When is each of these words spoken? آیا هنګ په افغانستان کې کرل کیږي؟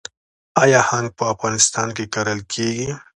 آیا 0.63 0.79
هنګ 0.89 1.07
په 1.17 1.23
افغانستان 1.33 1.87
کې 1.97 2.05
کرل 2.13 2.39
کیږي؟ 2.53 2.89